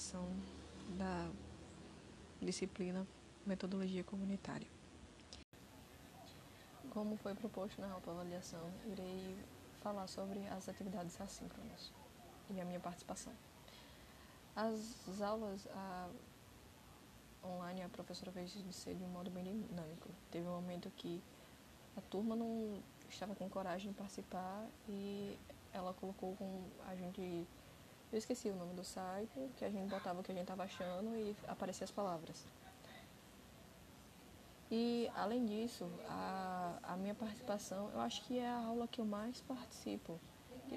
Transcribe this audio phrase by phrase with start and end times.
[0.00, 0.26] avaliação
[0.96, 1.30] da
[2.40, 3.06] disciplina
[3.44, 4.66] Metodologia Comunitária.
[6.90, 9.36] Como foi proposto na autoavaliação, irei
[9.82, 11.92] falar sobre as atividades assíncronas
[12.48, 13.32] e a minha participação.
[14.56, 16.08] As aulas a,
[17.44, 20.08] online a professora fez de ser de um modo bem dinâmico.
[20.30, 21.22] Teve um momento que
[21.96, 25.38] a turma não estava com coragem de participar e
[25.72, 27.46] ela colocou com a gente
[28.12, 30.64] eu esqueci o nome do site, que a gente botava o que a gente estava
[30.64, 32.44] achando e aparecia as palavras.
[34.70, 39.04] E, além disso, a, a minha participação, eu acho que é a aula que eu
[39.04, 40.20] mais participo.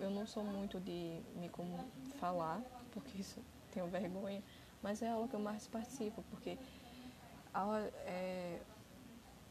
[0.00, 1.78] Eu não sou muito de me como
[2.18, 4.42] falar, porque isso tenho vergonha,
[4.82, 6.58] mas é a aula que eu mais participo, porque
[7.54, 8.60] a, é,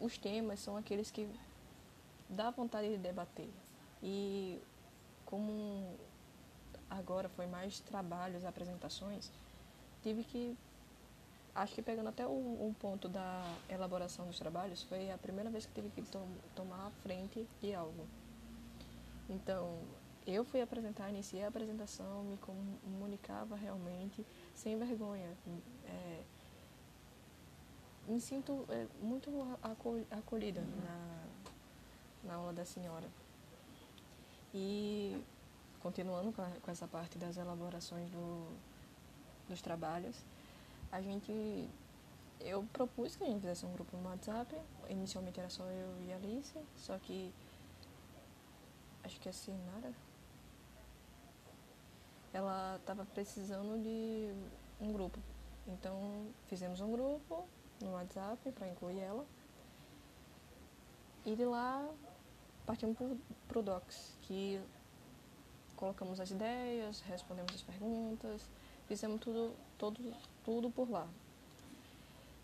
[0.00, 1.28] os temas são aqueles que
[2.28, 3.50] dá vontade de debater.
[4.02, 4.58] E
[5.26, 5.94] como
[6.92, 9.30] agora foi mais trabalhos, apresentações,
[10.02, 10.56] tive que,
[11.54, 15.66] acho que pegando até um, um ponto da elaboração dos trabalhos, foi a primeira vez
[15.66, 16.20] que tive que to
[16.54, 18.06] tomar a frente de algo.
[19.28, 19.78] Então,
[20.26, 25.36] eu fui apresentar, iniciei a apresentação, me comunicava realmente sem vergonha.
[25.86, 26.22] É,
[28.06, 29.30] me sinto é, muito
[30.10, 31.24] acolhida na,
[32.24, 33.08] na aula da senhora.
[34.54, 35.16] E
[35.82, 38.46] continuando com, a, com essa parte das elaborações do,
[39.48, 40.24] dos trabalhos,
[40.90, 41.68] a gente
[42.40, 44.56] eu propus que a gente fizesse um grupo no WhatsApp.
[44.88, 47.32] Inicialmente era só eu e a Alice, só que
[49.04, 49.92] acho que a Sinara
[52.32, 54.32] ela estava precisando de
[54.80, 55.18] um grupo.
[55.66, 57.46] Então fizemos um grupo
[57.80, 59.24] no WhatsApp para incluir ela.
[61.24, 61.88] E de lá
[62.66, 62.96] partimos
[63.46, 64.60] para o Docs, que
[65.82, 68.48] colocamos as ideias, respondemos as perguntas,
[68.86, 69.98] fizemos tudo, todo,
[70.44, 71.08] tudo por lá.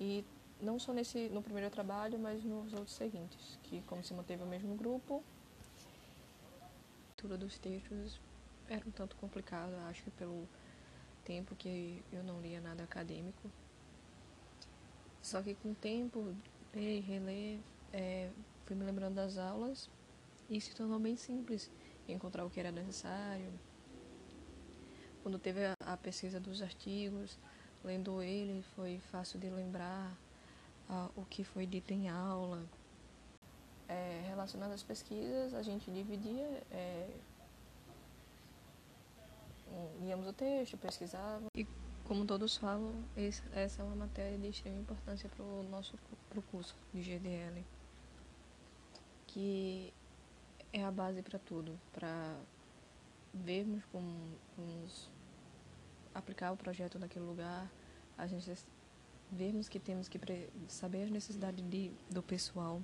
[0.00, 0.24] E
[0.60, 4.46] não só nesse, no primeiro trabalho, mas nos outros seguintes, que como se manteve o
[4.46, 5.22] mesmo grupo,
[6.60, 6.66] a
[7.10, 8.20] leitura dos textos
[8.68, 10.48] era um tanto complicado, acho que pelo
[11.24, 13.48] tempo que eu não lia nada acadêmico.
[15.22, 16.34] Só que com o tempo,
[16.74, 17.60] ler e reler,
[17.92, 18.28] é,
[18.66, 19.88] fui me lembrando das aulas
[20.48, 21.70] e se tornou bem simples
[22.08, 23.52] encontrar o que era necessário.
[25.22, 27.38] Quando teve a, pesquisa dos artigos,
[27.84, 30.16] lendo ele foi fácil de lembrar
[30.88, 32.64] ah, o que foi dito em aula.
[33.88, 37.10] É, relacionado às pesquisas, a gente dividia, é,
[40.00, 41.46] líamos o texto, pesquisava.
[41.56, 41.66] E
[42.04, 43.04] como todos falam,
[43.52, 45.96] essa é uma matéria de extrema importância para o nosso
[46.28, 47.64] pro curso de GDL,
[49.26, 49.92] que
[50.72, 52.36] é a base para tudo, para
[53.32, 54.08] vermos como
[54.56, 55.10] vamos
[56.14, 57.70] aplicar o projeto naquele lugar,
[58.16, 58.52] a gente
[59.30, 60.18] vermos que temos que
[60.68, 62.82] saber as necessidades de, do pessoal,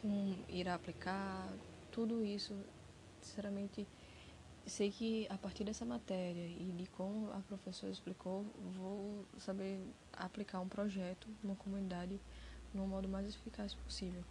[0.00, 1.52] como irá aplicar,
[1.90, 2.54] tudo isso,
[3.20, 3.86] sinceramente,
[4.64, 8.44] sei que a partir dessa matéria e de como a professora explicou,
[8.76, 9.80] vou saber
[10.12, 12.20] aplicar um projeto numa comunidade
[12.72, 14.22] no modo mais eficaz possível.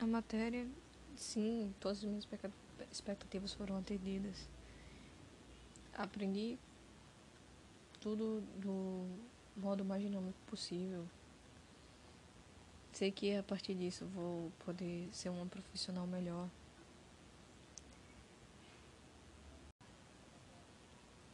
[0.00, 0.66] A matéria,
[1.14, 2.26] sim, todas as minhas
[2.90, 4.48] expectativas foram atendidas.
[5.92, 6.58] Aprendi
[8.00, 9.06] tudo do
[9.54, 11.06] modo mais dinâmico possível.
[12.94, 16.48] Sei que a partir disso vou poder ser uma profissional melhor.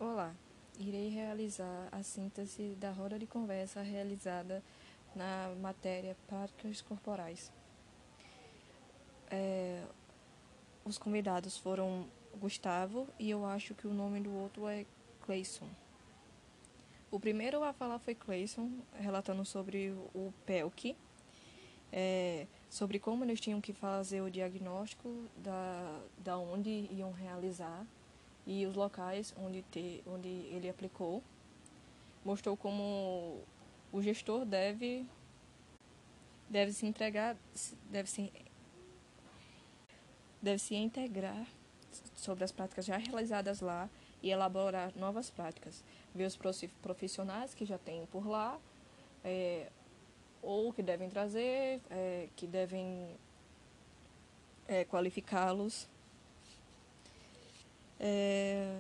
[0.00, 0.34] Olá,
[0.76, 4.60] irei realizar a síntese da roda de conversa realizada
[5.14, 7.52] na matéria Práticas Corporais
[9.30, 9.82] é,
[10.84, 12.06] os convidados foram
[12.38, 14.84] Gustavo e eu acho que o nome do outro é
[15.22, 15.68] Clayson.
[17.10, 20.96] O primeiro a falar foi Clayson, relatando sobre o PELC,
[21.92, 27.86] é, sobre como eles tinham que fazer o diagnóstico da, da onde iam realizar
[28.46, 31.22] e os locais onde, ter, onde ele aplicou.
[32.24, 33.40] Mostrou como
[33.92, 35.06] o gestor deve,
[36.50, 37.36] deve se entregar,
[37.90, 38.32] deve se
[40.46, 41.44] deve se integrar
[42.14, 43.90] sobre as práticas já realizadas lá
[44.22, 45.82] e elaborar novas práticas.
[46.14, 46.38] Ver os
[46.80, 48.56] profissionais que já tem por lá,
[49.24, 49.68] é,
[50.40, 53.08] ou que devem trazer, é, que devem
[54.68, 55.88] é, qualificá-los.
[57.98, 58.78] É,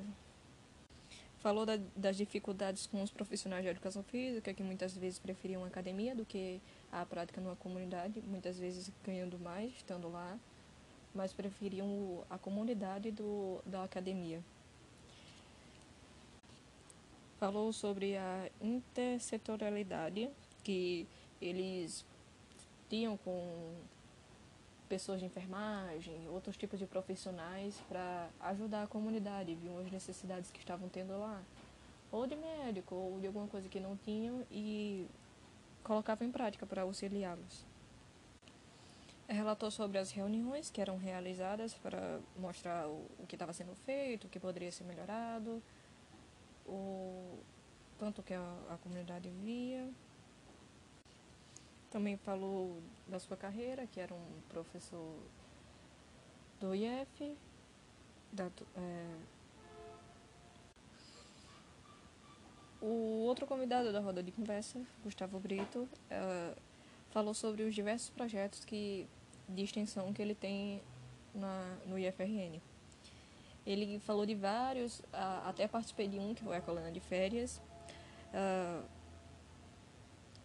[1.40, 5.66] falou da, das dificuldades com os profissionais de educação física, que muitas vezes preferiam a
[5.66, 6.60] academia do que
[6.92, 10.38] a prática numa comunidade, muitas vezes ganhando mais estando lá
[11.16, 14.40] mas preferiam a comunidade do, da academia.
[17.40, 20.30] Falou sobre a intersetorialidade
[20.62, 21.06] que
[21.40, 22.04] eles
[22.88, 23.74] tinham com
[24.88, 30.60] pessoas de enfermagem, outros tipos de profissionais para ajudar a comunidade, viam as necessidades que
[30.60, 31.42] estavam tendo lá,
[32.12, 35.06] ou de médico, ou de alguma coisa que não tinham e
[35.82, 37.75] colocavam em prática para auxiliá-los.
[39.28, 44.26] Relatou sobre as reuniões que eram realizadas para mostrar o, o que estava sendo feito,
[44.26, 45.60] o que poderia ser melhorado,
[46.64, 47.38] o
[47.98, 49.90] tanto que a, a comunidade via.
[51.90, 55.18] Também falou da sua carreira, que era um professor
[56.60, 57.36] do IF,
[58.32, 59.16] da, é,
[62.80, 65.88] o outro convidado da roda de conversa, Gustavo Brito,
[67.10, 69.06] falou sobre os diversos projetos que,
[69.48, 70.82] de extensão que ele tem
[71.34, 72.60] na, no IFRN.
[73.66, 75.02] Ele falou de vários,
[75.44, 77.60] até participei de um, que foi a coluna de férias.
[78.32, 78.84] Uh,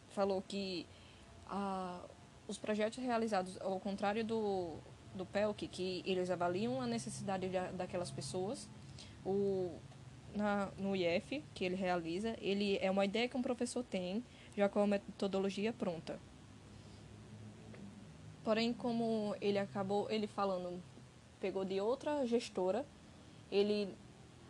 [0.10, 0.88] falou que
[1.48, 2.10] uh,
[2.48, 4.78] os projetos realizados, ao contrário do,
[5.14, 8.68] do PELC, que eles avaliam a necessidade de, daquelas pessoas,
[9.26, 9.72] o,
[10.36, 14.24] na, no IF, que ele realiza, ele é uma ideia que um professor tem,
[14.56, 16.20] já com a metodologia pronta.
[18.44, 20.82] Porém, como ele acabou, ele falando,
[21.40, 22.86] pegou de outra gestora,
[23.52, 23.96] ele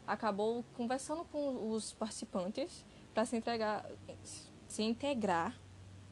[0.07, 3.85] acabou conversando com os participantes para se entregar,
[4.67, 5.57] se integrar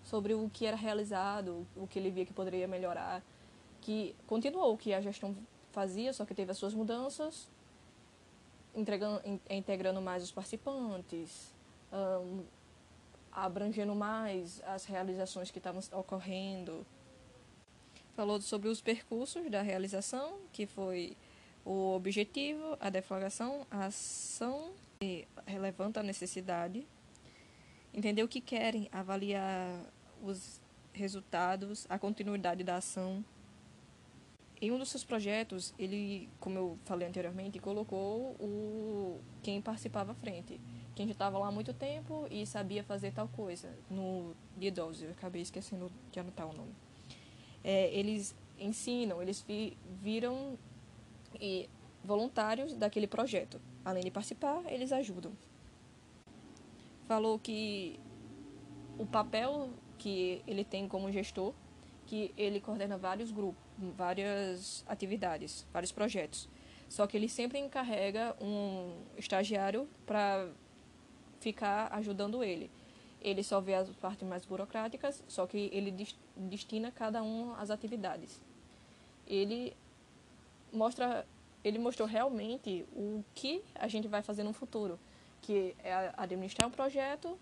[0.04, 3.24] sobre o que era realizado, o que ele via que poderia melhorar,
[3.82, 5.36] que continuou o que a gestão
[5.72, 7.50] fazia, só que teve as suas mudanças,
[8.76, 11.54] entregando, integrando mais os participantes,
[11.94, 12.44] um,
[13.32, 16.86] abrangendo mais as realizações que estavam ocorrendo.
[18.20, 21.16] Falou sobre os percursos da realização, que foi
[21.64, 26.86] o objetivo, a deflagração, a ação e relevanta a necessidade,
[27.94, 29.86] entender o que querem, avaliar
[30.22, 30.60] os
[30.92, 33.24] resultados, a continuidade da ação.
[34.62, 40.16] Em um dos seus projetos, ele, como eu falei anteriormente, colocou o quem participava à
[40.16, 40.60] frente,
[40.94, 45.06] quem já estava lá há muito tempo e sabia fazer tal coisa, no dia 12,
[45.06, 46.89] eu acabei esquecendo de anotar o nome.
[47.64, 50.58] É, eles ensinam, eles vi, viram
[51.40, 51.70] e
[52.04, 53.60] voluntários daquele projeto.
[53.84, 55.32] Além de participar, eles ajudam.
[57.08, 58.00] Falou que
[58.98, 61.54] o papel que ele tem como gestor,
[62.06, 63.62] que ele coordena vários grupos,
[63.96, 66.50] várias atividades, vários projetos.
[66.88, 70.50] Só que ele sempre encarrega um estagiário para
[71.40, 72.70] ficar ajudando ele.
[73.22, 75.92] Ele só vê as partes mais burocráticas, só que ele
[76.38, 78.42] destina cada um às atividades.
[79.28, 79.76] Ele
[80.72, 81.26] mostra,
[81.64, 85.00] ele mostrou realmente o que a gente vai fazer no futuro,
[85.42, 87.38] que é administrar um projeto,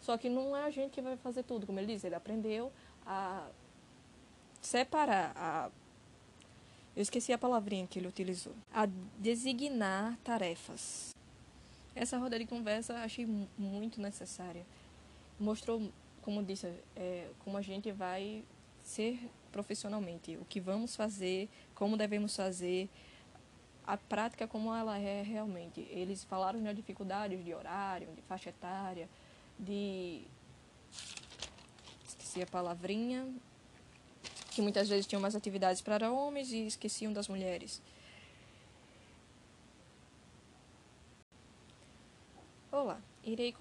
[0.00, 2.72] só que não é a gente que vai fazer tudo, como ele diz, ele aprendeu
[3.04, 3.48] a
[4.60, 5.70] separar, a
[6.96, 8.88] eu esqueci a palavrinha que ele utilizou, a
[9.18, 11.14] designar tarefas.
[11.94, 13.26] Essa roda de conversa achei
[13.58, 14.64] muito necessária.
[15.38, 18.42] Mostrou, como disse, é, como a gente vai
[18.82, 19.18] ser
[19.52, 22.88] profissionalmente, o que vamos fazer, como devemos fazer,
[23.86, 25.80] a prática como ela é realmente.
[25.90, 29.08] Eles falaram de dificuldades de horário, de faixa etária,
[29.58, 30.22] de.
[32.06, 33.32] Esqueci a palavrinha.
[34.50, 37.82] Que muitas vezes tinham mais atividades para homens e esqueciam das mulheres.
[42.72, 43.52] Olá, irei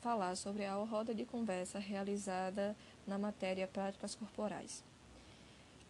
[0.00, 2.76] falar sobre a roda de conversa realizada
[3.06, 4.84] na matéria Práticas Corporais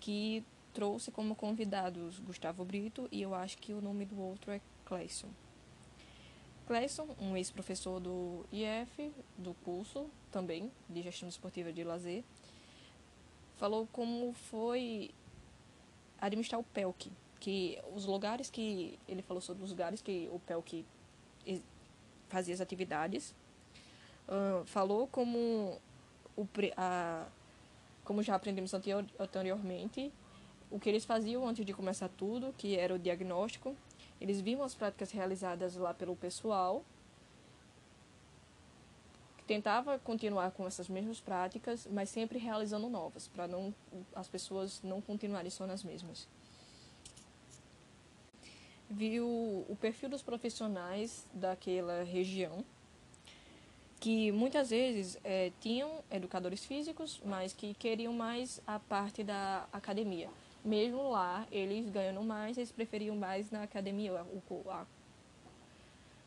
[0.05, 4.61] que trouxe como convidados Gustavo Brito e eu acho que o nome do outro é
[4.85, 5.29] Clayson.
[6.67, 12.23] Clayson, um ex-professor do IF, do curso também, de Gestão Esportiva de Lazer,
[13.57, 15.11] falou como foi
[16.21, 17.11] administrar o PELC,
[17.41, 20.85] que os lugares que ele falou sobre os lugares que o PELC
[22.29, 23.35] fazia as atividades,
[24.29, 25.81] uh, falou como
[26.37, 27.27] o, a,
[28.05, 28.73] como já aprendemos
[29.19, 30.13] anteriormente,
[30.71, 33.77] o que eles faziam antes de começar tudo, que era o diagnóstico.
[34.21, 36.85] Eles viam as práticas realizadas lá pelo pessoal,
[39.47, 43.75] tentava continuar com essas mesmas práticas, mas sempre realizando novas, para não
[44.15, 46.27] as pessoas não continuarem só nas mesmas.
[48.91, 52.65] Viu o perfil dos profissionais daquela região
[54.05, 60.29] que muitas vezes é, tinham educadores físicos, mas que queriam mais a parte da academia.
[60.63, 64.87] mesmo lá, eles ganhando mais, eles preferiam mais na academia, o, a,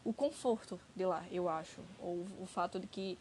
[0.03, 1.79] o conforto de lá, eu acho.
[1.99, 3.15] Ou o fato de que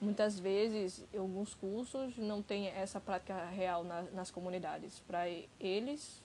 [0.00, 5.00] muitas vezes alguns cursos não têm essa prática real na, nas comunidades.
[5.08, 6.22] Para eles,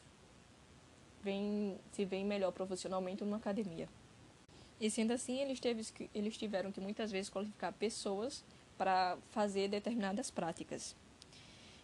[1.23, 3.87] vem, se veem melhor profissionalmente numa academia.
[4.79, 8.43] E sendo assim, eles, teve, eles tiveram que muitas vezes qualificar pessoas
[8.77, 10.95] para fazer determinadas práticas.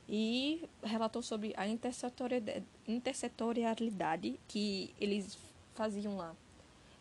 [0.08, 5.38] E relatou sobre a intersetorialidade que eles
[5.75, 6.36] faziam lá.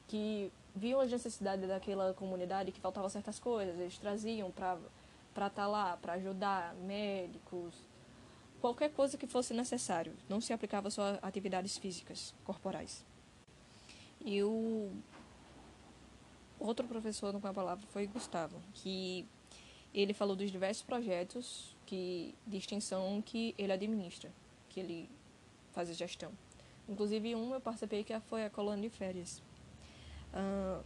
[0.07, 4.79] Que viam as necessidades daquela comunidade que faltavam certas coisas, eles traziam para
[5.35, 7.75] estar tá lá, para ajudar médicos,
[8.61, 10.13] qualquer coisa que fosse necessário.
[10.29, 13.05] Não se aplicava só a atividades físicas, corporais.
[14.25, 14.91] E o
[16.59, 19.27] outro professor no com a palavra foi Gustavo, que
[19.95, 24.31] ele falou dos diversos projetos que, de extensão que ele administra,
[24.69, 25.09] que ele
[25.73, 26.33] faz a gestão.
[26.89, 29.43] Inclusive um eu participei que foi a colônia de férias.
[30.33, 30.83] Uh,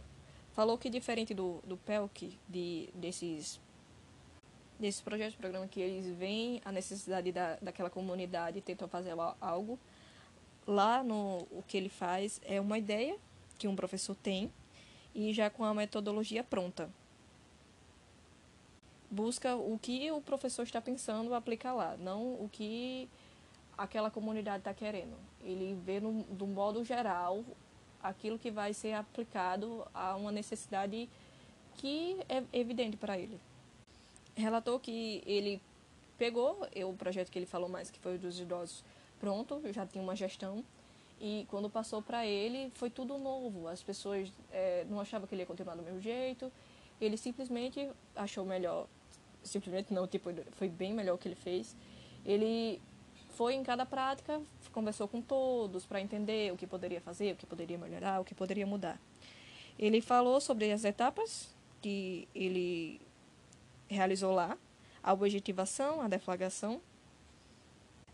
[0.51, 3.59] falou que diferente do, do PELC, de, desses,
[4.83, 9.79] desses projetos, programa que eles veem a necessidade da, daquela comunidade e tentam fazer algo,
[10.67, 13.17] lá no o que ele faz é uma ideia
[13.57, 14.51] que um professor tem
[15.15, 16.89] e já com a metodologia pronta.
[19.09, 23.07] Busca o que o professor está pensando aplicar lá, não o que
[23.77, 25.15] aquela comunidade está querendo.
[25.41, 27.45] Ele vê no, do modo geral
[28.01, 31.07] aquilo que vai ser aplicado a uma necessidade
[31.75, 33.39] que é evidente para ele.
[34.35, 35.61] Relatou que ele
[36.17, 38.83] pegou o projeto que ele falou mais, que foi o dos idosos,
[39.19, 40.63] pronto, já tinha uma gestão,
[41.25, 43.69] e quando passou para ele, foi tudo novo.
[43.69, 46.51] As pessoas é, não achavam que ele ia continuar do mesmo jeito.
[46.99, 48.87] Ele simplesmente achou melhor.
[49.41, 51.77] Simplesmente não, tipo, foi bem melhor o que ele fez.
[52.25, 52.81] Ele
[53.29, 54.41] foi em cada prática,
[54.73, 58.35] conversou com todos para entender o que poderia fazer, o que poderia melhorar, o que
[58.35, 58.99] poderia mudar.
[59.79, 61.49] Ele falou sobre as etapas
[61.81, 62.99] que ele
[63.93, 64.57] realizou lá:
[65.01, 66.81] a objetivação, a deflagração,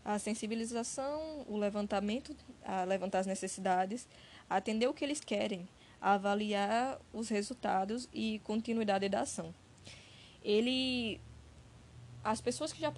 [0.04, 2.34] a sensibilização, o levantamento,
[2.64, 4.08] a levantar as necessidades,
[4.48, 5.68] atender o que eles querem,
[6.00, 9.54] avaliar os resultados e continuidade da ação.
[10.42, 11.20] Ele,
[12.24, 12.92] as pessoas que já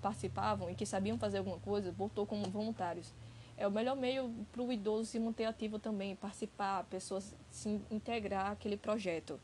[0.00, 3.12] participavam e que sabiam fazer alguma coisa, botou como voluntários.
[3.56, 8.50] É o melhor meio para o idoso se manter ativo também, participar, pessoas se integrar
[8.50, 9.40] àquele projeto.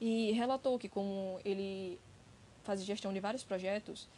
[0.00, 1.98] E relatou que como ele
[2.62, 4.08] faz gestão de vários projetos,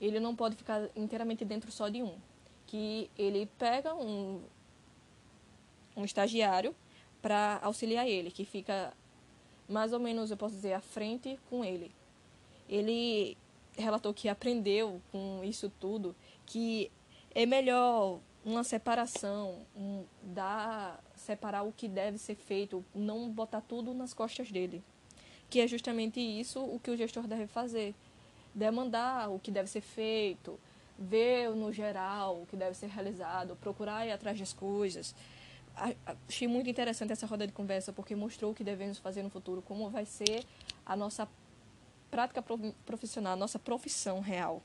[0.00, 2.14] ele não pode ficar inteiramente dentro só de um.
[2.66, 4.42] Que ele pega um,
[5.96, 6.74] um estagiário
[7.20, 8.92] para auxiliar ele, que fica
[9.68, 11.92] mais ou menos, eu posso dizer, à frente com ele.
[12.68, 13.36] Ele
[13.76, 16.14] relatou que aprendeu com isso tudo
[16.46, 16.90] que
[17.34, 23.92] é melhor uma separação, um, dar, separar o que deve ser feito, não botar tudo
[23.92, 24.82] nas costas dele.
[25.50, 27.94] Que é justamente isso o que o gestor deve fazer
[28.54, 30.58] demandar o que deve ser feito,
[30.98, 35.14] ver no geral o que deve ser realizado, procurar ir atrás das coisas.
[36.28, 39.62] Achei muito interessante essa roda de conversa porque mostrou o que devemos fazer no futuro,
[39.62, 40.44] como vai ser
[40.84, 41.28] a nossa
[42.10, 42.42] prática
[42.84, 44.60] profissional, a nossa profissão real.